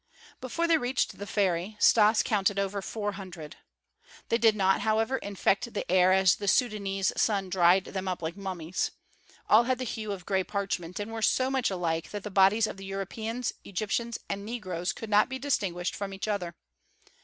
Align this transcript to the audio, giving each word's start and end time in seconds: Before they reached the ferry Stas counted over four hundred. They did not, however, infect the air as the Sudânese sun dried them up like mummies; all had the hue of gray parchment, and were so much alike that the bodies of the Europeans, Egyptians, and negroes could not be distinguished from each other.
Before 0.39 0.67
they 0.67 0.79
reached 0.79 1.19
the 1.19 1.27
ferry 1.27 1.75
Stas 1.79 2.23
counted 2.23 2.57
over 2.57 2.81
four 2.81 3.11
hundred. 3.11 3.57
They 4.29 4.39
did 4.39 4.55
not, 4.55 4.81
however, 4.81 5.17
infect 5.19 5.75
the 5.75 5.85
air 5.91 6.11
as 6.11 6.37
the 6.37 6.47
Sudânese 6.47 7.15
sun 7.19 7.51
dried 7.51 7.83
them 7.85 8.07
up 8.07 8.23
like 8.23 8.35
mummies; 8.35 8.89
all 9.47 9.65
had 9.65 9.77
the 9.77 9.83
hue 9.83 10.11
of 10.11 10.25
gray 10.25 10.43
parchment, 10.43 10.99
and 10.99 11.11
were 11.13 11.21
so 11.21 11.51
much 11.51 11.69
alike 11.69 12.09
that 12.09 12.23
the 12.23 12.31
bodies 12.31 12.65
of 12.65 12.77
the 12.77 12.85
Europeans, 12.85 13.53
Egyptians, 13.63 14.17
and 14.27 14.43
negroes 14.43 14.91
could 14.91 15.11
not 15.11 15.29
be 15.29 15.37
distinguished 15.37 15.93
from 15.95 16.15
each 16.15 16.27
other. 16.27 16.55